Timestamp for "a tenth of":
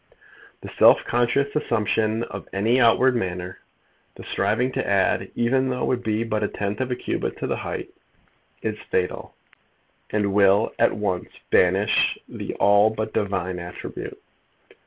6.41-6.89